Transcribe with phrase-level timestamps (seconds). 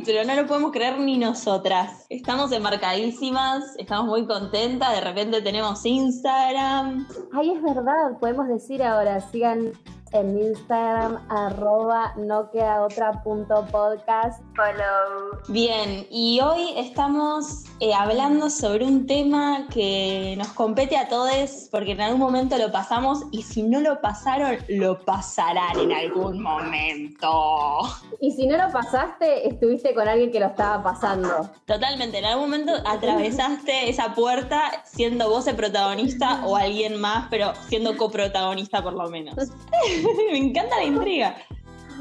[0.00, 2.06] capítulo, no lo podemos creer ni nosotras.
[2.08, 7.06] Estamos embarcadísimas, estamos muy contentas, de repente tenemos Instagram.
[7.32, 9.72] Ay, es verdad, podemos decir ahora, sigan
[10.12, 14.42] en Instagram, arroba no queda otra punto podcast.
[14.56, 15.40] Follow.
[15.48, 21.92] Bien, y hoy estamos eh, hablando sobre un tema que nos compete a todos porque
[21.92, 27.82] en algún momento lo pasamos y si no lo pasaron, lo pasarán en algún momento.
[28.20, 31.50] Y si no lo pasaste, estuviste con alguien que lo estaba pasando.
[31.66, 37.52] Totalmente, en algún momento atravesaste esa puerta siendo vos el protagonista o alguien más, pero
[37.68, 39.36] siendo coprotagonista por lo menos.
[40.30, 41.36] Me encanta la intriga.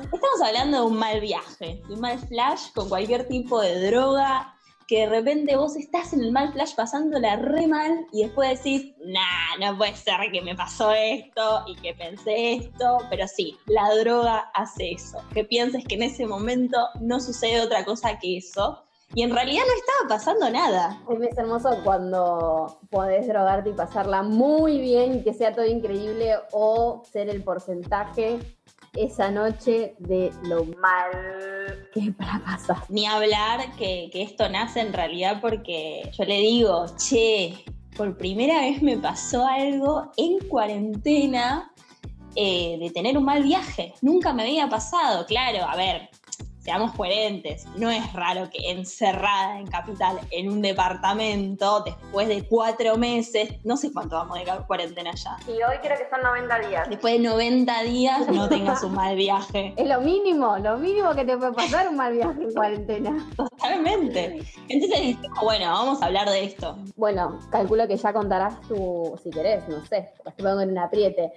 [0.04, 4.56] Estamos hablando de un mal viaje, de un mal flash con cualquier tipo de droga,
[4.88, 8.94] que de repente vos estás en el mal flash pasándola re mal y después decís,
[9.06, 13.94] nah, no puede ser que me pasó esto y que pensé esto, pero sí, la
[13.96, 18.84] droga hace eso, que pienses que en ese momento no sucede otra cosa que eso.
[19.16, 21.02] Y en realidad no estaba pasando nada.
[21.22, 27.04] Es hermoso cuando podés drogarte y pasarla muy bien y que sea todo increíble o
[27.12, 28.40] ser el porcentaje
[28.96, 32.84] esa noche de lo mal que para pasar.
[32.90, 37.66] Ni hablar que, que esto nace en realidad porque yo le digo, che,
[37.98, 41.72] por primera vez me pasó algo en cuarentena
[42.36, 43.94] eh, de tener un mal viaje.
[44.02, 46.10] Nunca me había pasado, claro, a ver,
[46.70, 52.96] seamos coherentes, no es raro que encerrada en Capital, en un departamento, después de cuatro
[52.96, 55.36] meses, no sé cuánto vamos de cuarentena ya.
[55.48, 56.88] Y hoy creo que son 90 días.
[56.88, 59.74] Después de 90 días no tengas un mal viaje.
[59.78, 63.28] Es lo mínimo, lo mínimo que te puede pasar un mal viaje en cuarentena.
[63.36, 64.40] Totalmente.
[64.68, 66.78] Entonces bueno, vamos a hablar de esto.
[66.96, 71.34] Bueno, calculo que ya contarás tu, si querés, no sé, estoy pongo en un apriete,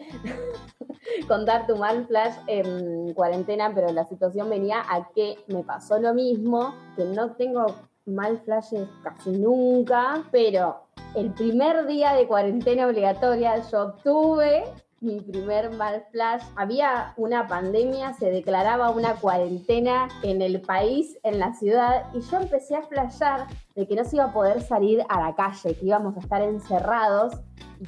[1.27, 6.15] contar tu mal flash en cuarentena, pero la situación venía a que me pasó lo
[6.15, 7.67] mismo, que no tengo
[8.07, 14.65] mal flashes casi nunca, pero el primer día de cuarentena obligatoria yo tuve
[15.03, 16.43] mi primer mal flash.
[16.57, 22.39] Había una pandemia, se declaraba una cuarentena en el país, en la ciudad, y yo
[22.39, 25.87] empecé a flashear de que no se iba a poder salir a la calle, que
[25.87, 27.35] íbamos a estar encerrados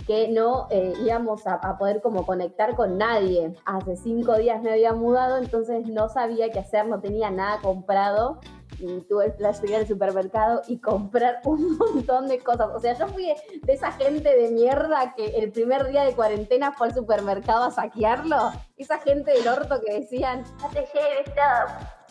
[0.07, 3.55] que no eh, íbamos a, poder como conectar con nadie.
[3.65, 8.41] Hace cinco días me había mudado, entonces no sabía qué hacer, no tenía nada comprado
[8.79, 12.69] y tuve el flash de ir al supermercado y comprar un montón de cosas.
[12.75, 13.33] O sea, yo fui
[13.63, 17.71] de esa gente de mierda que el primer día de cuarentena fue al supermercado a
[17.71, 18.53] saquearlo.
[18.77, 21.35] Esa gente del orto que decían, no te lleves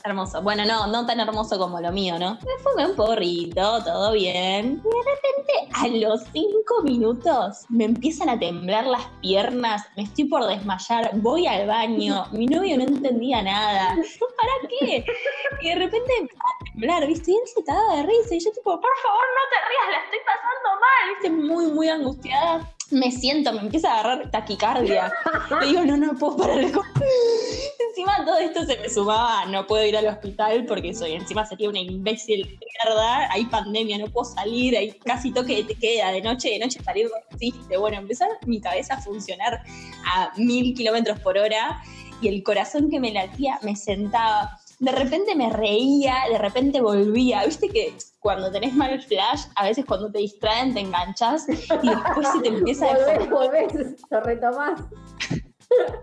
[0.06, 0.41] Hermoso.
[0.41, 2.34] Bueno, no, no tan hermoso como lo mío, ¿no?
[2.34, 4.81] Me fumé un porrito, todo bien.
[4.84, 10.25] Y de repente, a los cinco minutos, me empiezan a temblar las piernas, me estoy
[10.25, 13.96] por desmayar, voy al baño, mi novio no entendía nada.
[13.96, 15.06] ¿Para qué?
[15.62, 17.31] Y de repente empezaba a temblar, ¿viste?
[17.31, 20.03] Y él se estaba de risa y yo tipo, por favor, no te rías, la
[20.03, 21.30] estoy pasando mal, ¿viste?
[21.30, 25.11] Muy, muy angustiada me siento, me empieza a agarrar taquicardia.
[25.61, 26.71] Le digo, no, no puedo parar de
[27.89, 31.69] Encima todo esto se me sumaba, no puedo ir al hospital porque soy, encima sería
[31.69, 36.11] una imbécil de mierda, hay pandemia, no puedo salir, hay casi toque de te queda,
[36.11, 37.77] de noche, de noche salir no existe.
[37.77, 39.61] Bueno, empezar mi cabeza a funcionar
[40.05, 41.83] a mil kilómetros por hora
[42.19, 47.45] y el corazón que me latía me sentaba de repente me reía, de repente volvía.
[47.45, 52.27] Viste que cuando tenés mal flash, a veces cuando te distraen te enganchas y después
[52.33, 52.94] se te empieza a...
[53.29, 54.81] Volvés, volvés, lo retomás.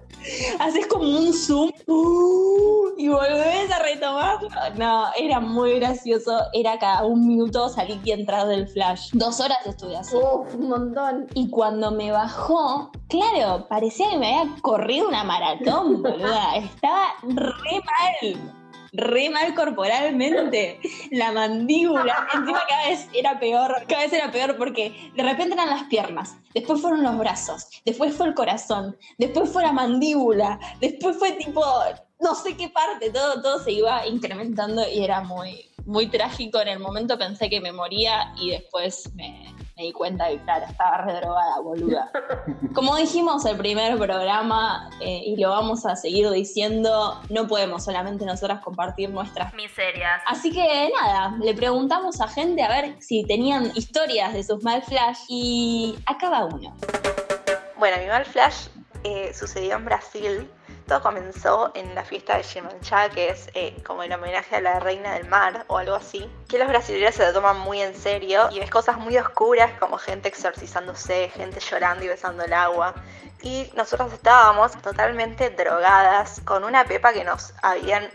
[0.58, 4.38] Haces como un zoom uh, y volvés a retomar.
[4.76, 6.40] No, era muy gracioso.
[6.52, 9.10] Era cada un minuto salir y entrar del flash.
[9.12, 10.16] Dos horas estuve así.
[10.16, 11.26] Uf, un montón.
[11.34, 16.56] Y cuando me bajó, claro, parecía que me había corrido una maratón, boluda.
[16.56, 18.59] Estaba re mal
[18.92, 20.80] re mal corporalmente.
[21.10, 25.70] La mandíbula, encima cada vez era peor, cada vez era peor porque de repente eran
[25.70, 31.16] las piernas, después fueron los brazos, después fue el corazón, después fue la mandíbula, después
[31.16, 31.64] fue tipo,
[32.20, 36.60] no sé qué parte, todo, todo se iba incrementando y era muy, muy trágico.
[36.60, 40.66] En el momento pensé que me moría y después me, me di cuenta que, claro,
[40.66, 42.10] estaba redrogada, boluda.
[42.74, 48.26] Como dijimos el primer programa, eh, y lo vamos a seguir diciendo, no podemos solamente
[48.26, 50.20] nosotras compartir nuestras miserias.
[50.26, 54.82] Así que nada, le preguntamos a gente a ver si tenían historias de sus mal
[54.82, 56.76] flash y acaba uno.
[57.78, 58.66] Bueno, mi mal flash
[59.04, 60.50] eh, sucedió en Brasil
[60.98, 65.14] comenzó en la fiesta de Yemanchá, que es eh, como el homenaje a la reina
[65.14, 68.58] del mar o algo así, que los brasileños se lo toman muy en serio y
[68.58, 72.94] ves cosas muy oscuras como gente exorcizándose, gente llorando y besando el agua.
[73.42, 78.10] Y nosotros estábamos totalmente drogadas con una pepa que nos habían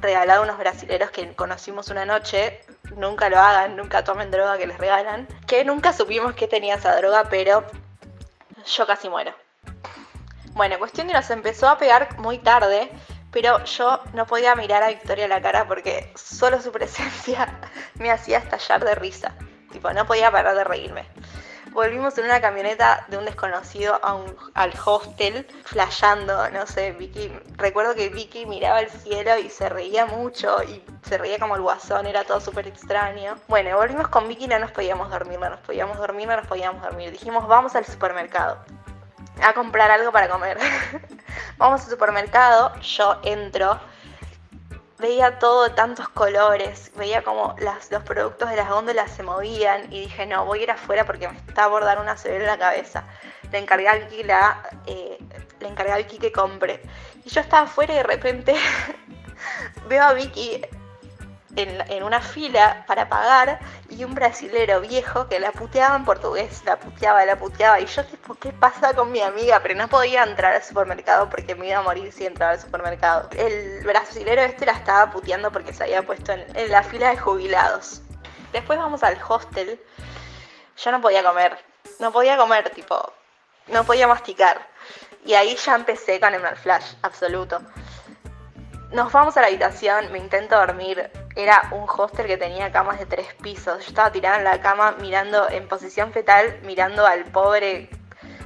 [0.00, 2.60] regalado unos brasileros que conocimos una noche.
[2.96, 5.26] Nunca lo hagan, nunca tomen droga que les regalan.
[5.46, 7.64] Que nunca supimos que tenía esa droga, pero
[8.66, 9.34] yo casi muero.
[10.54, 12.90] Bueno, cuestión que nos empezó a pegar muy tarde,
[13.30, 17.60] pero yo no podía mirar a Victoria la cara porque solo su presencia
[17.94, 19.34] me hacía estallar de risa.
[19.72, 21.04] Tipo, no podía parar de reírme
[21.74, 24.00] volvimos en una camioneta de un desconocido
[24.54, 30.06] al hostel, flasheando, no sé, Vicky, recuerdo que Vicky miraba el cielo y se reía
[30.06, 33.36] mucho y se reía como el guasón, era todo súper extraño.
[33.48, 36.46] Bueno, volvimos con Vicky y no nos podíamos dormir, no nos podíamos dormir, no nos
[36.46, 37.10] podíamos dormir.
[37.10, 38.58] Dijimos, vamos al supermercado
[39.42, 40.58] a comprar algo para comer.
[41.58, 43.78] vamos al supermercado, yo entro
[44.98, 50.24] veía todo tantos colores, veía como los productos de las góndolas se movían y dije,
[50.24, 53.04] no, voy a ir afuera porque me está bordar una severa en la cabeza.
[53.50, 55.18] Le encargué a Vicky, la, eh,
[55.60, 56.80] le encargué a Vicky que compre.
[57.24, 58.54] Y yo estaba afuera y de repente
[59.88, 60.62] veo a Vicky
[61.56, 66.76] en, una fila para pagar y un brasilero viejo que la puteaba en portugués, la
[66.76, 67.80] puteaba, la puteaba.
[67.80, 69.60] Y yo tipo, ¿qué pasa con mi amiga?
[69.62, 73.28] Pero no podía entrar al supermercado porque me iba a morir si entraba al supermercado.
[73.36, 77.16] El brasilero este la estaba puteando porque se había puesto en, en la fila de
[77.16, 78.02] jubilados.
[78.52, 79.80] Después vamos al hostel.
[80.76, 81.56] Yo no podía comer,
[82.00, 83.12] no podía comer, tipo,
[83.68, 84.66] no podía masticar.
[85.24, 87.60] Y ahí ya empecé con el mal flash, absoluto.
[88.92, 91.10] Nos vamos a la habitación, me intento dormir.
[91.34, 93.82] Era un hostel que tenía camas de tres pisos.
[93.82, 97.90] Yo estaba tirada en la cama mirando en posición fetal, mirando al pobre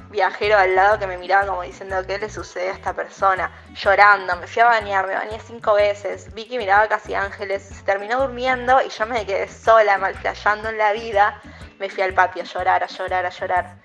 [0.09, 4.35] viajero al lado que me miraba como diciendo qué le sucede a esta persona, llorando,
[4.37, 8.19] me fui a bañar, me bañé cinco veces, vi que miraba casi ángeles, se terminó
[8.19, 11.39] durmiendo y yo me quedé sola, mal en la vida,
[11.79, 13.75] me fui al patio a llorar, a llorar, a llorar.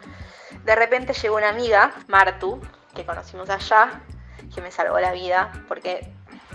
[0.65, 2.61] De repente llegó una amiga, Martu,
[2.95, 4.01] que conocimos allá,
[4.55, 6.11] que me salvó la vida, porque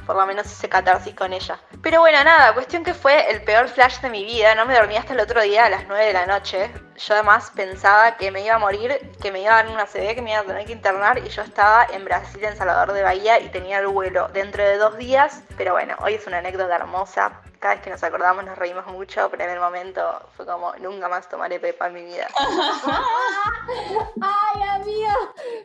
[0.09, 1.59] por lo menos hice catarsis con ella.
[1.83, 4.97] Pero bueno, nada, cuestión que fue el peor flash de mi vida, no me dormí
[4.97, 6.71] hasta el otro día a las 9 de la noche.
[6.97, 10.15] Yo además pensaba que me iba a morir, que me iba a dar una CD,
[10.15, 13.03] que me iba a tener que internar y yo estaba en Brasil, en Salvador de
[13.03, 15.43] Bahía y tenía el vuelo dentro de dos días.
[15.57, 19.27] Pero bueno, hoy es una anécdota hermosa cada vez que nos acordamos nos reímos mucho,
[19.29, 20.01] pero en el momento
[20.35, 22.27] fue como, nunca más tomaré pepa en mi vida.
[24.21, 25.13] Ay, amiga,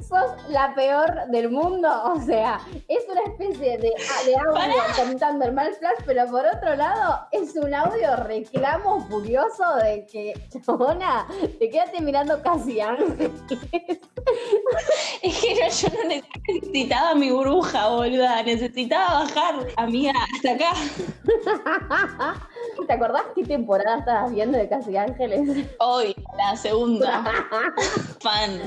[0.00, 1.88] sos la peor del mundo.
[2.04, 3.92] O sea, es una especie de,
[4.26, 9.76] de audio contando el mal flash, pero por otro lado, es un audio reclamo furioso
[9.76, 11.26] de que, chabona,
[11.58, 13.30] te quedaste mirando casi ángeles.
[15.22, 18.42] Es que yo no necesitaba mi burbuja, boluda.
[18.42, 20.72] Necesitaba bajar, amiga, hasta acá.
[22.86, 25.66] ¿Te acordás qué temporada estabas viendo de Casi Ángeles?
[25.78, 27.24] Hoy, la segunda.
[28.20, 28.60] Fan.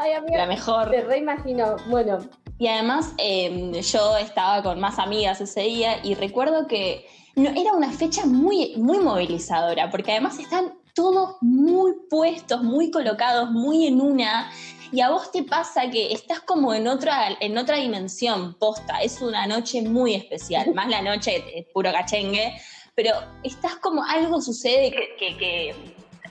[0.00, 0.90] Ay, amiga, la mejor.
[0.90, 1.76] Te reimagino.
[1.88, 2.18] Bueno.
[2.58, 7.06] Y además, em, yo estaba con más amigas ese día y recuerdo que
[7.36, 13.50] no, era una fecha muy, muy movilizadora, porque además están todos muy puestos, muy colocados,
[13.52, 14.50] muy en una
[14.92, 19.20] y a vos te pasa que estás como en otra, en otra dimensión, posta, es
[19.20, 22.60] una noche muy especial, más la noche es puro cachengue,
[22.94, 25.36] pero estás como algo sucede que, que,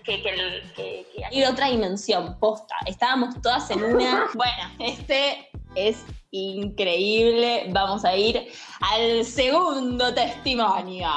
[0.04, 8.06] que, que, hay otra dimensión, posta, estábamos todas en una, bueno, este es increíble, vamos
[8.06, 8.48] a ir
[8.80, 11.10] al segundo testimonio.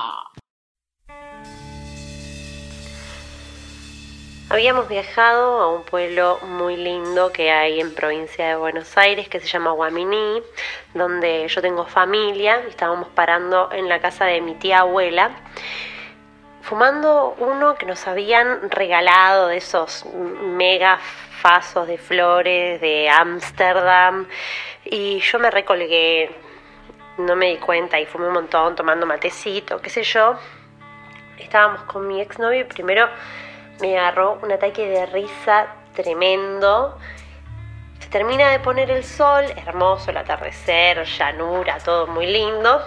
[4.53, 9.39] Habíamos viajado a un pueblo muy lindo que hay en provincia de Buenos Aires que
[9.39, 10.43] se llama Guaminí,
[10.93, 12.61] donde yo tengo familia.
[12.69, 15.31] Estábamos parando en la casa de mi tía abuela,
[16.63, 20.05] fumando uno que nos habían regalado de esos
[20.43, 20.99] mega
[21.41, 24.27] fasos de flores de Ámsterdam.
[24.85, 26.29] Y yo me recolgué,
[27.19, 30.35] no me di cuenta y fumé un montón tomando matecito, qué sé yo.
[31.39, 33.09] Estábamos con mi exnovio y primero
[33.81, 36.99] me agarró un ataque de risa tremendo.
[38.01, 42.81] Se termina de poner el sol, hermoso el atardecer, llanura, todo muy lindo.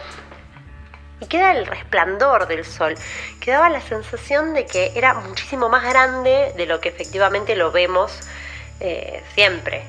[1.20, 2.96] Y queda el resplandor del sol.
[3.40, 8.20] Quedaba la sensación de que era muchísimo más grande de lo que efectivamente lo vemos
[8.80, 9.84] eh, siempre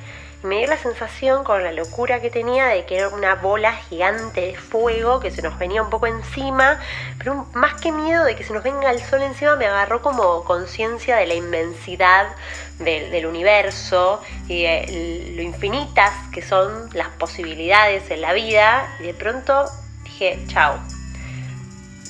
[0.45, 4.43] me dio la sensación con la locura que tenía de que era una bola gigante
[4.43, 6.79] de fuego que se nos venía un poco encima,
[7.17, 10.45] pero más que miedo de que se nos venga el sol encima, me agarró como
[10.45, 12.27] conciencia de la inmensidad
[12.79, 18.87] del, universo y de lo infinitas que son las posibilidades en la vida.
[19.01, 19.65] Y de pronto
[20.05, 20.79] dije, chao.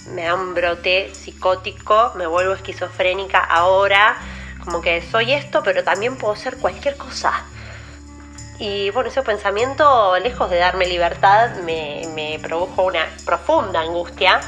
[0.08, 4.16] Me da un brote psicótico, me vuelvo esquizofrénica ahora,
[4.64, 7.44] como que soy esto, pero también puedo ser cualquier cosa
[8.58, 14.40] Y bueno, ese pensamiento, lejos de darme libertad, me, produjo una profunda angustia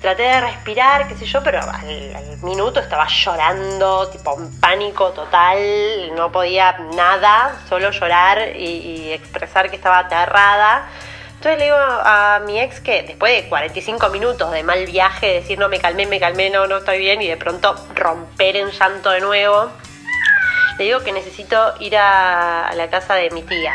[0.00, 6.14] traté de respirar, qué sé yo, pero al, minuto estaba llorando, tipo un pánico total,
[6.14, 10.86] no podía nada, solo llorar y, expresar que estaba aterrada.
[11.34, 15.58] Entonces le digo a mi ex que después de 45 minutos de mal viaje, decir
[15.58, 19.10] no me calmé, me calmé, no, no estoy bien y de pronto romper en llanto
[19.10, 19.70] de nuevo,
[20.78, 23.74] le digo que necesito ir a, la casa de mi tía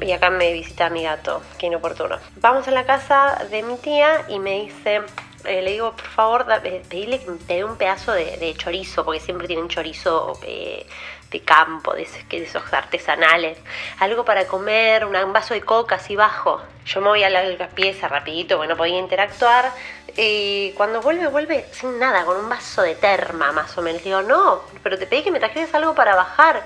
[0.00, 2.18] y acá me visita mi gato, que inoportuno.
[2.36, 5.02] Vamos a la casa de mi tía y me dice,
[5.44, 9.20] eh, le digo, por favor, eh, pedirle que me dé un pedazo de, chorizo, porque
[9.20, 10.86] siempre tienen chorizo eh,
[11.30, 13.58] de campo, de esos, artesanales.
[13.98, 16.62] Algo para comer, un vaso de coca así bajo.
[16.86, 19.72] Yo me voy a la, pieza rapidito, porque no podía interactuar.
[20.20, 24.02] Y cuando vuelve, vuelve sin nada, con un vaso de terma más o menos.
[24.02, 26.64] Digo, no, pero te pedí que me trajeras algo para bajar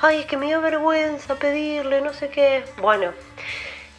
[0.00, 2.64] ay, es que me dio vergüenza pedirle, no sé qué.
[2.78, 3.12] Bueno,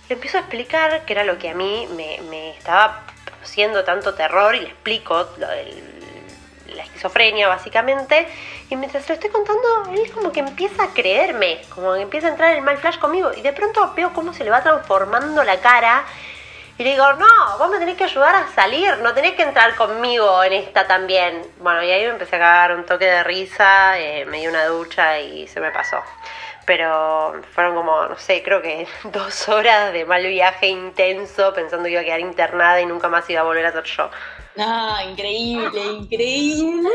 [0.10, 4.56] le empiezo a explicar que era lo que a mí me, estaba produciendo tanto terror
[4.56, 8.28] y le explico la esquizofrenia básicamente.
[8.70, 12.32] Y mientras lo estoy contando, él como que empieza a creerme, como que empieza a
[12.32, 13.32] entrar el mal flash conmigo.
[13.36, 16.06] Y de pronto veo cómo se le va transformando la cara
[16.78, 19.76] y le digo, no, vos me tenés que ayudar a salir, no tenés que entrar
[19.76, 21.42] conmigo en esta también.
[21.60, 24.66] Bueno, y ahí me empecé a cagar un toque de risa, eh, me di una
[24.66, 26.02] ducha y se me pasó.
[26.66, 31.92] Pero fueron como, no sé, creo que dos horas de mal viaje intenso, pensando que
[31.92, 34.10] iba a quedar internada y nunca más iba a volver a ser yo.
[34.58, 36.90] No, increíble, increíble.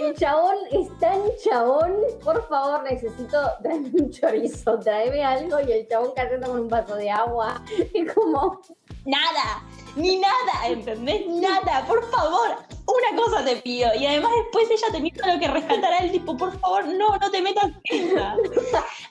[0.00, 1.96] El chabón es tan chabón.
[2.22, 5.58] Por favor, necesito traerme un chorizo, tráeme algo.
[5.60, 7.60] Y el chabón cayendo con un vaso de agua.
[7.92, 8.60] Y como,
[9.04, 9.62] nada,
[9.96, 11.26] ni nada, ¿entendés?
[11.28, 13.90] Nada, por favor, una cosa te pido.
[13.94, 17.30] Y además después ella tenía lo que rescatar a él, tipo, por favor, no, no
[17.30, 18.14] te metas en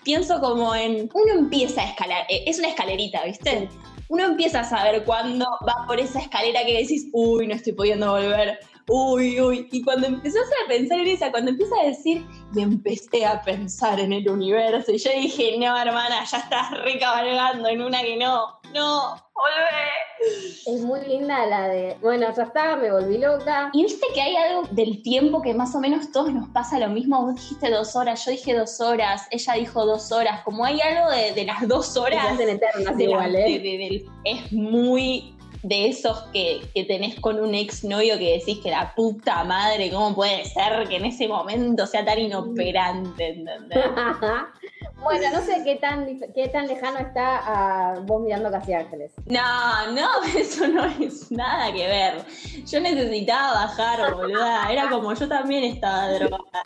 [0.04, 3.70] Pienso como en, uno empieza a escalar, eh, es una escalerita, ¿viste?
[4.08, 8.12] Uno empieza a saber cuándo va por esa escalera que decís, uy, no estoy pudiendo
[8.12, 9.68] volver, uy, uy.
[9.72, 14.00] Y cuando empezás a pensar en esa, cuando empieza a decir, y empecé a pensar
[14.00, 18.60] en el universo, y yo dije, no, hermana, ya estás recabalgando en una que no,
[18.74, 20.50] no, volvé.
[20.66, 23.70] Es muy linda la de, bueno, ya está, me volví loca.
[23.74, 26.90] Y viste que hay algo del tiempo que más o menos todos nos pasa lo
[26.90, 27.26] mismo.
[27.26, 30.42] Vos dijiste dos horas, yo dije dos horas, ella dijo dos horas.
[30.44, 32.38] Como hay algo de, las dos horas.
[32.40, 34.06] eternas igual, ¿eh?
[34.26, 39.44] es muy de esos que, que tenés con un exnovio que decís que la puta
[39.44, 43.30] madre, ¿cómo puede ser que en ese momento sea tan inoperante?
[43.30, 43.86] ¿entendés?
[45.04, 49.12] bueno, no sé qué tan, qué tan lejano está a vos mirando Casi Ángeles.
[49.26, 52.26] No, no, eso no es nada que ver.
[52.66, 54.72] Yo necesitaba bajar, boluda.
[54.72, 56.64] Era como yo también estaba drogada.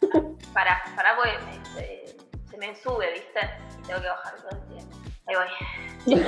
[0.54, 1.32] Para, para, pues
[1.76, 2.16] se,
[2.50, 3.40] se me sube, ¿viste?
[3.80, 4.98] Y tengo que bajar todo el tiempo.
[5.26, 6.22] Ahí voy.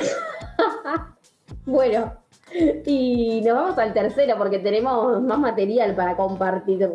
[1.66, 2.25] bueno,
[2.86, 6.94] y nos vamos al tercero porque tenemos más material para compartir.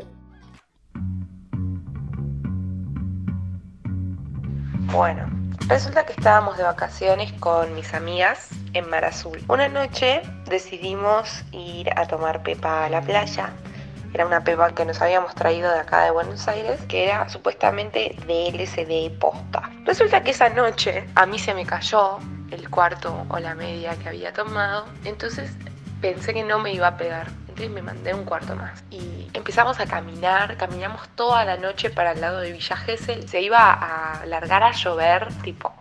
[4.93, 5.25] Bueno,
[5.69, 9.39] resulta que estábamos de vacaciones con mis amigas en Mar Azul.
[9.49, 13.51] Una noche decidimos ir a tomar pepa a la playa.
[14.13, 18.17] Era una pepa que nos habíamos traído de acá de Buenos Aires, que era supuestamente
[18.27, 19.71] de LSD posta.
[19.85, 22.19] Resulta que esa noche a mí se me cayó
[22.51, 24.87] el cuarto o la media que había tomado.
[25.05, 25.53] Entonces
[26.01, 27.29] pensé que no me iba a pegar.
[27.49, 28.83] Entonces me mandé un cuarto más.
[28.91, 33.29] Y empezamos a caminar, caminamos toda la noche para el lado de Villa Gesell.
[33.29, 35.73] Se iba a largar a llover, tipo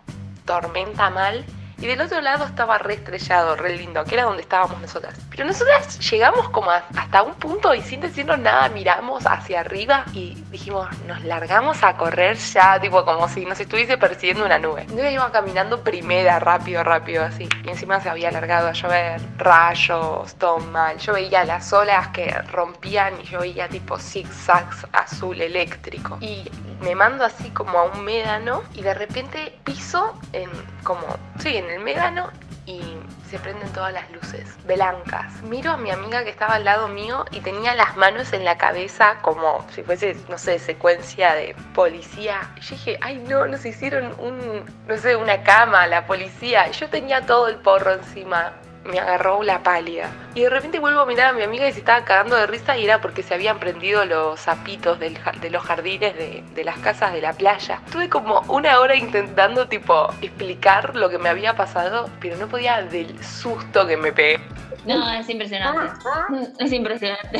[0.44, 1.44] tormenta mal.
[1.80, 5.14] Y del otro lado estaba re estrellado, re lindo, que era donde estábamos nosotras.
[5.30, 10.34] Pero nosotras llegamos como hasta un punto y sin decirnos nada miramos hacia arriba y
[10.50, 14.82] dijimos, nos largamos a correr ya, tipo como si nos estuviese persiguiendo una nube.
[14.82, 17.48] Entonces iba caminando primera, rápido, rápido, así.
[17.64, 20.98] Y encima se había largado a llover, rayos, todo mal.
[20.98, 26.18] Yo veía las olas que rompían y yo veía tipo zigzags azul eléctrico.
[26.20, 30.50] Y me mando así como a un médano y de repente piso en
[30.82, 31.06] como,
[31.38, 32.30] sí, en el médano
[32.66, 32.80] y
[33.28, 35.42] se prenden todas las luces blancas.
[35.42, 38.58] Miro a mi amiga que estaba al lado mío y tenía las manos en la
[38.58, 42.40] cabeza como si fuese, no sé, secuencia de policía.
[42.56, 46.70] Y yo dije, ay no, nos hicieron un, no sé, una cama, la policía.
[46.70, 48.52] Yo tenía todo el porro encima
[48.84, 50.10] me agarró la pálida.
[50.34, 52.76] Y de repente vuelvo a mirar a mi amiga y se estaba cagando de risa
[52.76, 57.12] y era porque se habían prendido los zapitos de los jardines de, de, las casas
[57.12, 57.80] de la playa.
[57.84, 62.82] Estuve como una hora intentando tipo explicar lo que me había pasado, pero no podía
[62.82, 64.40] del susto que me pegué.
[64.86, 65.92] No, es impresionante.
[66.06, 66.36] Ah, ah.
[66.58, 67.38] Es impresionante.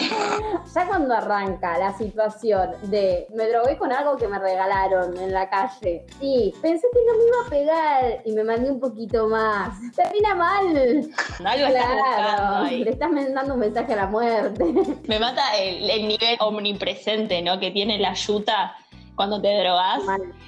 [0.74, 5.48] Ya cuando arranca la situación de me drogué con algo que me regalaron en la
[5.48, 9.74] calle y pensé que no me iba a pegar y me mandé un poquito más.
[9.96, 11.10] Termina mal.
[11.44, 14.64] Algo claro, le estás mandando un mensaje a la muerte.
[15.08, 17.58] Me mata el, el nivel omnipresente, ¿no?
[17.58, 18.76] Que tiene la yuta
[19.20, 20.00] cuando te drogas,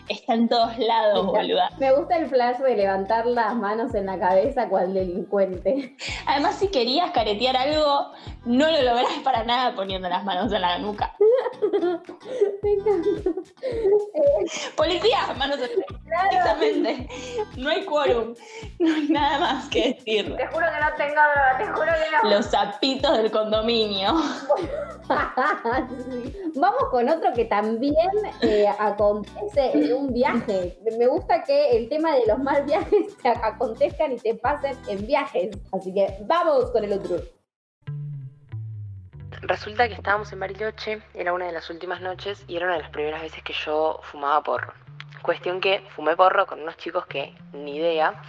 [0.09, 1.69] está en todos lados, boluda.
[1.79, 5.95] Me gusta el flash de levantar las manos en la cabeza cual delincuente.
[6.27, 8.13] Además, si querías caretear algo,
[8.47, 11.15] no lo lográs para nada poniendo las manos en la nuca.
[11.73, 13.09] Me encanta.
[14.77, 16.29] Policía, manos nuca.
[16.31, 17.09] Exactamente.
[17.57, 18.35] No hay quórum.
[18.79, 20.37] No hay nada más que decir.
[20.37, 22.31] Te juro que no tengo droga, te juro que no.
[22.31, 24.15] Los zapitos del condominio.
[26.55, 28.11] Vamos con otro que también
[28.43, 30.79] eh, acontece en un viaje.
[30.99, 35.07] Me gusta que el tema de los mal viajes te acontezcan y te pasen en
[35.07, 35.57] viajes.
[35.73, 37.17] Así que vamos con el otro.
[39.45, 42.83] Resulta que estábamos en Bariloche, era una de las últimas noches y era una de
[42.83, 44.73] las primeras veces que yo fumaba porro.
[45.21, 48.23] Cuestión que fumé porro con unos chicos que ni idea,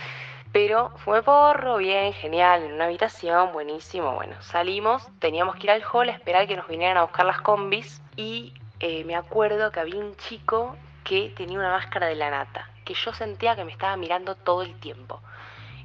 [0.52, 4.16] pero fumé porro, bien, genial, en una habitación, buenísimo.
[4.16, 7.42] Bueno, salimos, teníamos que ir al hall a esperar que nos vinieran a buscar las
[7.42, 12.32] combis y eh, me acuerdo que había un chico que tenía una máscara de la
[12.32, 15.22] nata, que yo sentía que me estaba mirando todo el tiempo.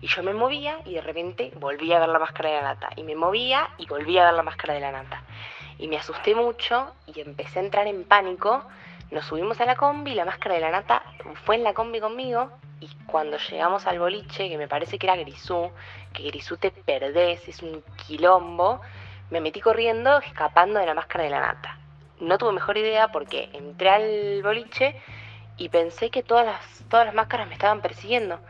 [0.00, 2.90] Y yo me movía y de repente volvía a ver la máscara de la nata.
[2.96, 5.22] Y me movía y volvía a ver la máscara de la nata.
[5.78, 8.64] Y me asusté mucho y empecé a entrar en pánico.
[9.10, 11.02] Nos subimos a la combi, la máscara de la nata
[11.44, 12.50] fue en la combi conmigo.
[12.80, 15.70] Y cuando llegamos al boliche, que me parece que era Grisú,
[16.12, 18.80] que Grisú te perdés, es un quilombo,
[19.30, 21.78] me metí corriendo escapando de la máscara de la nata
[22.20, 25.00] no tuve mejor idea porque entré al boliche
[25.56, 28.40] y pensé que todas las, todas las máscaras me estaban persiguiendo.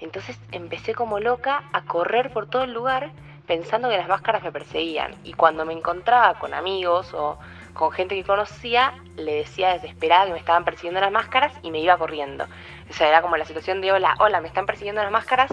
[0.00, 3.10] Entonces empecé como loca a correr por todo el lugar
[3.46, 5.14] pensando que las máscaras me perseguían.
[5.24, 7.38] Y cuando me encontraba con amigos o
[7.74, 11.80] con gente que conocía, le decía desesperada que me estaban persiguiendo las máscaras y me
[11.80, 12.46] iba corriendo.
[12.90, 15.50] O sea, era como la situación de hola, hola, me están persiguiendo las máscaras,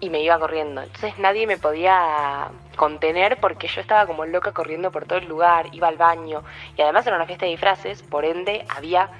[0.00, 0.82] y me iba corriendo.
[0.82, 5.68] Entonces nadie me podía contener porque yo estaba como loca corriendo por todo el lugar,
[5.72, 6.42] iba al baño
[6.76, 9.10] y además era una fiesta de disfraces, por ende había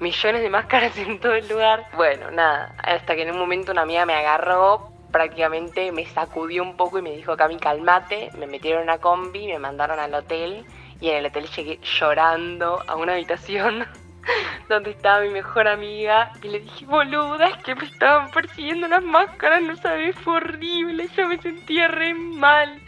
[0.00, 1.86] millones de máscaras en todo el lugar.
[1.94, 6.76] Bueno, nada, hasta que en un momento una amiga me agarró, prácticamente me sacudió un
[6.76, 10.64] poco y me dijo, Cami, calmate, me metieron en una combi, me mandaron al hotel
[11.00, 13.86] y en el hotel llegué llorando a una habitación
[14.68, 19.02] donde estaba mi mejor amiga y le dije, boluda, es que me estaban persiguiendo las
[19.02, 22.80] máscaras, no sabes, fue horrible, yo me sentía re mal.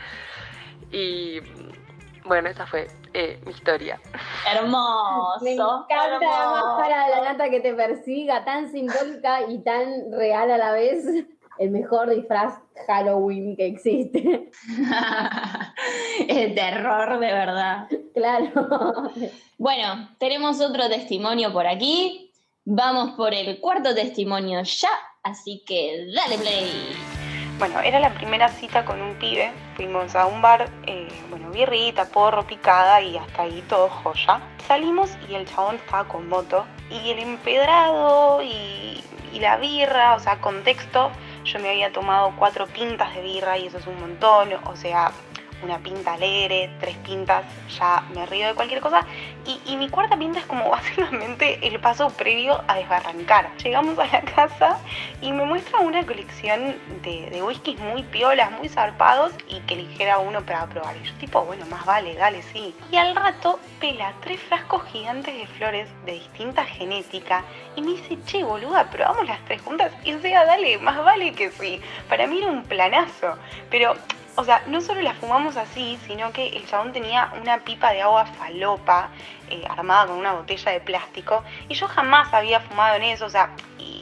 [0.91, 1.41] Y
[2.25, 4.01] bueno, esa fue eh, mi historia.
[4.53, 5.45] Hermoso.
[5.45, 10.51] Me encanta la máscara de la nata que te persiga, tan simbólica y tan real
[10.51, 11.05] a la vez.
[11.59, 12.55] El mejor disfraz
[12.87, 14.51] Halloween que existe.
[16.29, 17.89] El terror de verdad.
[18.15, 19.11] Claro.
[19.59, 22.33] Bueno, tenemos otro testimonio por aquí.
[22.65, 24.91] Vamos por el cuarto testimonio ya,
[25.23, 27.18] así que dale play.
[27.59, 29.51] Bueno, era la primera cita con un pibe.
[29.75, 34.41] Fuimos a un bar, eh, bueno, birrita, porro, picada y hasta ahí todo joya.
[34.69, 36.67] Salimos y el chabón estaba con moto.
[36.89, 41.11] Y el empedrado y, y la birra, o sea, contexto,
[41.45, 44.51] yo me había tomado cuatro pintas de birra y eso es un montón.
[44.67, 45.11] O sea,
[45.63, 47.45] una pinta alegre, tres pintas,
[47.79, 49.05] ya me río de cualquier cosa.
[49.67, 53.57] Y, mi cuarta pinta es como básicamente el paso previo a desbarrancar.
[53.57, 54.79] Llegamos a la casa
[55.23, 60.19] y me muestra una colección de, de whiskies muy piolas, muy zarpados y que eligiera
[60.19, 60.97] uno para probar.
[60.97, 62.75] Y yo tipo, bueno, más vale, dale, sí.
[62.91, 67.45] Y al rato pela tres frascos gigantes de flores de distinta genética
[67.77, 69.93] y me dice, che, boluda, probamos las tres juntas.
[70.05, 71.81] Y sea, dale, más vale que sí.
[72.09, 73.37] Para mí era un planazo.
[73.71, 73.95] Pero
[74.39, 78.03] o sea, no solo la fumamos así, sino que el chabón tenía una pipa de
[78.03, 79.11] agua falopa
[79.51, 83.31] eh, armada con una botella de plástico y yo jamás había fumado en eso, o
[83.31, 83.51] sea,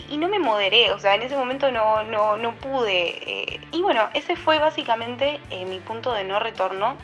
[0.08, 3.54] y, no me moderé, o sea, en ese momento no, no, no pude.
[3.54, 6.96] Eh, y bueno, ese fue básicamente eh, mi punto de no retorno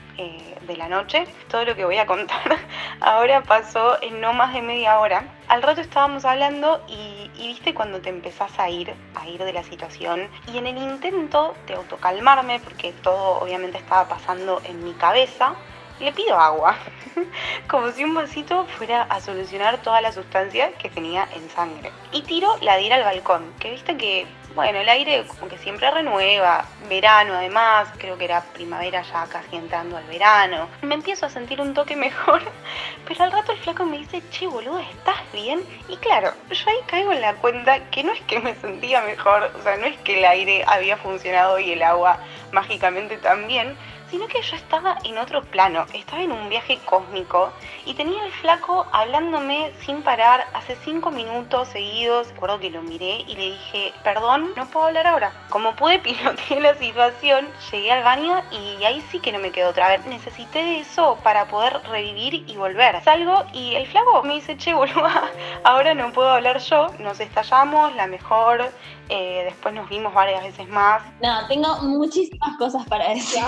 [0.66, 1.26] de la noche.
[1.48, 2.58] Todo lo que voy a contar
[3.00, 5.24] ahora pasó en no más de media hora.
[5.48, 9.52] Al rato estábamos hablando y, y viste cuando te empezás a ir, a ir de
[9.52, 10.28] la situación.
[10.52, 15.54] Y en el intento de autocalmarme, porque todo obviamente estaba pasando en mi cabeza,
[16.00, 16.76] le pido agua,
[17.68, 21.90] como si un vasito fuera a solucionar toda la sustancia que tenía en sangre.
[22.12, 25.56] Y tiro la de ir al balcón, que viste que bueno, el aire como que
[25.56, 30.68] siempre renueva, verano además, creo que era primavera ya casi entrando al verano.
[30.82, 32.42] Me empiezo a sentir un toque mejor,
[33.08, 35.62] pero al rato el flaco me dice, che boludo, ¿estás bien?
[35.88, 39.50] Y claro, yo ahí caigo en la cuenta que no es que me sentía mejor,
[39.58, 42.18] o sea, no es que el aire había funcionado y el agua
[42.52, 43.76] mágicamente también,
[44.12, 47.50] sino que yo estaba en otro plano, estaba en un viaje cósmico
[47.86, 52.28] y tenía el flaco hablándome sin parar hace cinco minutos seguidos.
[52.28, 55.32] Recuerdo que lo miré y le dije, perdón, no puedo hablar ahora.
[55.48, 59.70] Como pude pilotear la situación, llegué al baño y ahí sí que no me quedó
[59.70, 60.04] otra vez.
[60.04, 63.02] Necesité de eso para poder revivir y volver.
[63.02, 65.30] Salgo y el flaco me dice, che, boluda,
[65.64, 68.70] ahora no puedo hablar yo, nos estallamos, la mejor,
[69.08, 71.02] eh, después nos vimos varias veces más.
[71.22, 73.42] No, tengo muchísimas cosas para decir.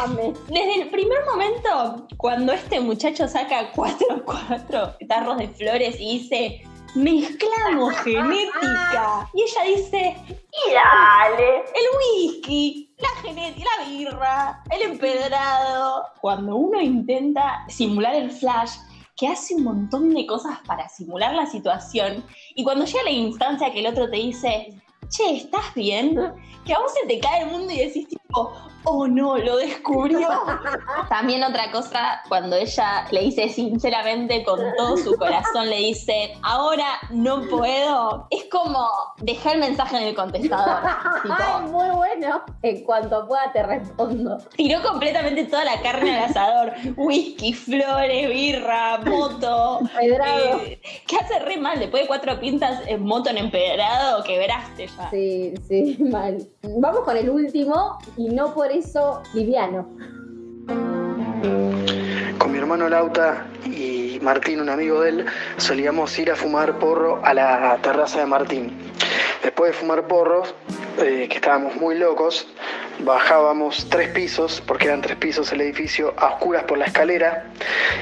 [0.54, 6.62] Desde el primer momento, cuando este muchacho saca cuatro, cuatro tarros de flores y dice,
[6.94, 9.28] mezclamos genética.
[9.34, 16.04] Y ella dice, y dale, el whisky, la genética, la birra, el empedrado.
[16.20, 18.76] Cuando uno intenta simular el flash,
[19.16, 23.72] que hace un montón de cosas para simular la situación, y cuando llega la instancia
[23.72, 26.14] que el otro te dice, che, ¿estás bien?
[26.64, 28.52] Que a vos se te cae el mundo y decís tipo,
[28.84, 30.28] oh no, lo descubrió.
[31.08, 36.86] También otra cosa, cuando ella le dice sinceramente con todo su corazón, le dice, ahora
[37.10, 40.80] no puedo, es como dejar el mensaje en el contestador.
[40.84, 42.42] Ay, muy bueno.
[42.62, 44.38] En cuanto pueda te respondo.
[44.56, 46.72] Tiró completamente toda la carne al asador.
[46.96, 49.80] Whisky, flores, birra, moto.
[49.80, 50.60] Empedrado.
[50.60, 55.10] Eh, que hace re mal, después de cuatro pintas en moto en empedrado, quebraste ya.
[55.10, 56.46] Sí, sí, mal.
[56.62, 59.88] Vamos con el último y no por eso liviano.
[62.38, 67.20] Con mi hermano Lauta y Martín, un amigo de él, solíamos ir a fumar porro
[67.24, 68.76] a la terraza de Martín.
[69.42, 70.54] Después de fumar porros,
[70.98, 72.46] eh, que estábamos muy locos,
[73.00, 77.46] bajábamos tres pisos, porque eran tres pisos el edificio, a oscuras por la escalera,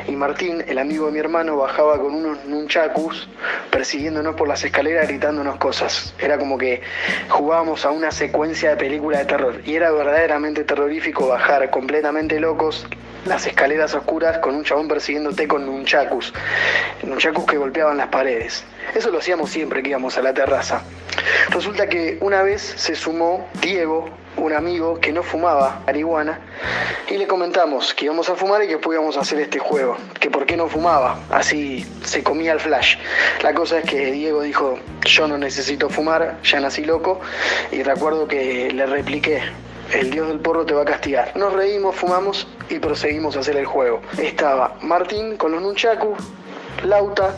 [0.07, 3.29] y Martín, el amigo de mi hermano, bajaba con unos nunchakus
[3.71, 6.15] persiguiéndonos por las escaleras gritándonos cosas.
[6.19, 6.83] Era como que
[7.29, 12.87] jugábamos a una secuencia de película de terror, y era verdaderamente terrorífico bajar completamente locos
[13.25, 16.33] las escaleras oscuras con un chabón persiguiéndote con nunchakus,
[17.03, 18.65] nunchakus que golpeaban las paredes.
[18.95, 20.83] Eso lo hacíamos siempre que íbamos a la terraza.
[21.51, 26.41] Resulta que una vez se sumó Diego, un amigo que no fumaba marihuana,
[27.09, 30.47] y le comentamos que íbamos a fumar y que podíamos hacer este juego, que por
[30.47, 32.97] qué no fumaba, así se comía el flash.
[33.43, 37.21] La cosa es que Diego dijo, yo no necesito fumar, ya nací loco,
[37.71, 39.43] y recuerdo que le repliqué,
[39.93, 41.37] el dios del porro te va a castigar.
[41.37, 44.01] Nos reímos, fumamos y proseguimos a hacer el juego.
[44.19, 46.17] Estaba Martín con los nunchaku,
[46.85, 47.35] Lauta,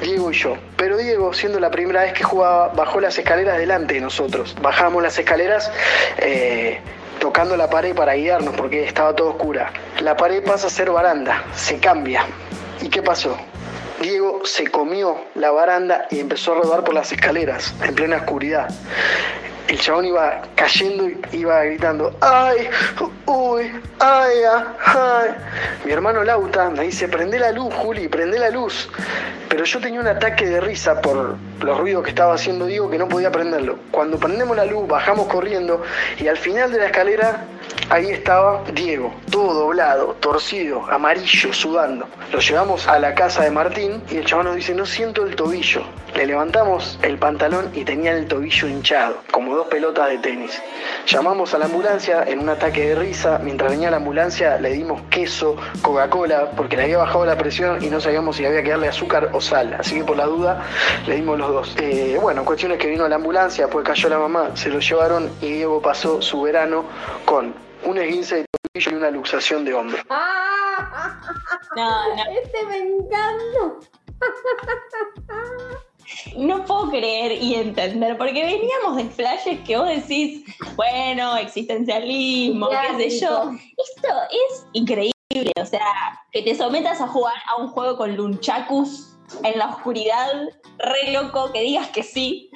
[0.00, 0.56] Diego y yo.
[0.76, 4.56] Pero Diego, siendo la primera vez que jugaba, bajó las escaleras delante de nosotros.
[4.60, 5.70] Bajamos las escaleras
[6.18, 6.80] eh,
[7.20, 9.72] tocando la pared para guiarnos porque estaba todo oscura.
[10.00, 12.24] La pared pasa a ser baranda, se cambia.
[12.80, 13.36] ¿Y qué pasó?
[14.00, 18.68] Diego se comió la baranda y empezó a rodar por las escaleras en plena oscuridad.
[19.68, 22.68] El chabón iba cayendo y iba gritando, ¡ay!
[23.26, 23.72] ¡Uy!
[23.98, 24.34] ¡ay!
[24.84, 25.30] ¡ay!
[25.84, 28.90] Mi hermano Lauta me dice, prende la luz, Juli, prende la luz.
[29.48, 32.98] Pero yo tenía un ataque de risa por los ruidos que estaba haciendo Diego que
[32.98, 33.78] no podía prenderlo.
[33.90, 35.82] Cuando prendemos la luz, bajamos corriendo
[36.18, 37.44] y al final de la escalera,
[37.90, 42.06] ahí estaba Diego, todo doblado, torcido, amarillo, sudando.
[42.32, 45.36] Lo llevamos a la casa de Martín y el chabón nos dice, no siento el
[45.36, 45.82] tobillo.
[46.14, 50.62] Le levantamos el pantalón y tenía el tobillo hinchado, como dos pelotas de tenis.
[51.06, 53.40] Llamamos a la ambulancia en un ataque de risa.
[53.42, 57.88] Mientras venía la ambulancia le dimos queso, Coca-Cola, porque le había bajado la presión y
[57.88, 59.74] no sabíamos si había que darle azúcar o sal.
[59.78, 60.62] Así que por la duda
[61.06, 61.76] le dimos los dos.
[61.80, 65.50] Eh, bueno, cuestiones que vino la ambulancia, pues cayó la mamá, se lo llevaron y
[65.50, 66.84] Diego pasó su verano
[67.24, 70.02] con un esguince de tobillo y una luxación de hombro.
[70.10, 71.20] ¡Ah!
[71.76, 72.22] No, no.
[72.30, 73.88] Este me encanta.
[76.36, 80.44] No puedo creer y entender, porque veníamos de flashes que vos decís,
[80.76, 83.50] bueno, existencialismo, qué sé yo.
[83.76, 89.16] Esto es increíble, o sea, que te sometas a jugar a un juego con lunchakus
[89.42, 92.50] en la oscuridad, re loco, que digas que sí.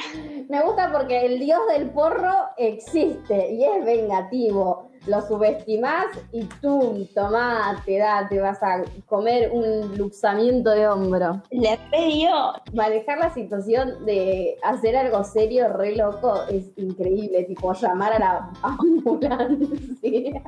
[0.49, 4.88] Me gusta porque el dios del porro existe y es vengativo.
[5.07, 11.43] Lo subestimás y tú, tomá, te da, te vas a comer un luxamiento de hombro.
[11.51, 12.29] Le dio
[12.73, 17.45] Manejar la situación de hacer algo serio, re loco, es increíble.
[17.45, 20.43] Tipo, llamar a la ambulancia.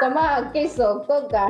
[0.00, 1.48] Tomá queso, coca,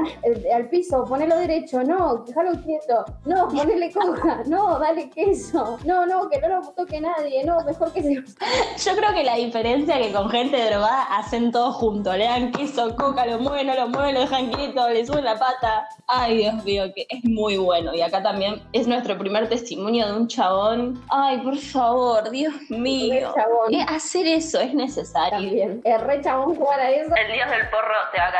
[0.54, 6.28] al piso, ponelo derecho, no, déjalo quieto, no, ponele coca, no, dale queso, no, no,
[6.28, 8.14] que no lo toque nadie, no, mejor que se...
[8.14, 12.94] Yo creo que la diferencia que con gente drogada hacen todo junto, le dan queso,
[12.96, 15.88] coca, lo mueven, no lo mueven, lo dejan quieto, le suben la pata.
[16.06, 17.94] Ay, Dios mío, que es muy bueno.
[17.94, 21.02] Y acá también es nuestro primer testimonio de un chabón.
[21.08, 23.32] Ay, por favor, Dios mío.
[23.34, 23.74] Chabón.
[23.74, 25.38] Eh, hacer eso es necesario.
[25.38, 25.80] También.
[25.84, 27.14] Es re chabón jugar a eso.
[27.14, 28.32] El dios del porro te va a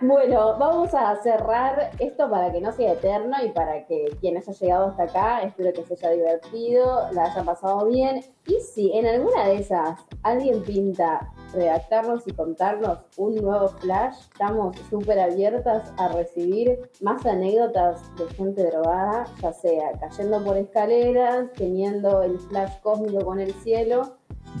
[0.00, 4.52] Bueno, vamos a cerrar esto para que no sea eterno y para que quien haya
[4.52, 8.24] llegado hasta acá, espero que se haya divertido, la haya pasado bien.
[8.46, 14.76] Y si en alguna de esas alguien pinta redactarnos y contarnos un nuevo flash, estamos
[14.90, 22.22] súper abiertas a recibir más anécdotas de gente drogada, ya sea cayendo por escaleras, teniendo
[22.22, 24.16] el flash cósmico con el cielo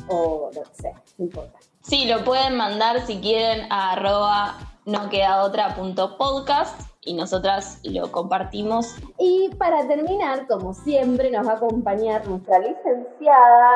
[0.08, 1.58] o lo que sea, no importa.
[1.82, 7.80] Sí, lo pueden mandar si quieren a arroba no queda otra punto podcast y nosotras
[7.84, 8.96] lo compartimos.
[9.18, 13.70] Y para terminar, como siempre, nos va a acompañar nuestra licenciada.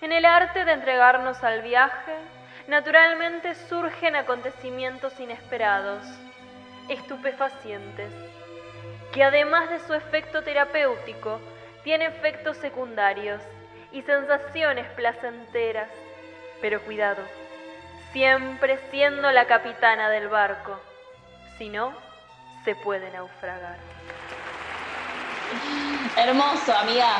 [0.00, 2.14] En el arte de entregarnos al viaje,
[2.68, 6.04] naturalmente surgen acontecimientos inesperados,
[6.88, 8.12] estupefacientes,
[9.12, 11.40] que además de su efecto terapéutico,
[11.82, 13.40] tienen efectos secundarios
[13.92, 15.88] y sensaciones placenteras.
[16.60, 17.22] Pero cuidado,
[18.16, 20.80] siempre siendo la capitana del barco,
[21.58, 21.92] si no,
[22.64, 23.76] se puede naufragar.
[26.16, 27.18] Hermoso, amiga.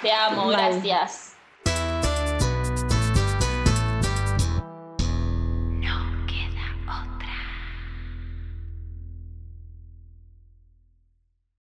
[0.00, 0.56] Te amo, Mal.
[0.56, 1.23] gracias.